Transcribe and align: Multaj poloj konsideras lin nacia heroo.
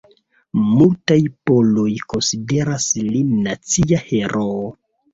Multaj 0.69 1.17
poloj 1.51 1.87
konsideras 2.15 2.91
lin 3.13 3.39
nacia 3.47 4.05
heroo. 4.11 4.63